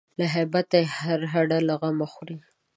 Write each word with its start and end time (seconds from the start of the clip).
له 0.19 0.25
هیبته 0.35 0.75
یې 0.81 0.85
هر 0.97 1.19
هډ 1.33 1.49
له 1.67 1.73
غمه 1.81 2.07
خوري 2.13 2.37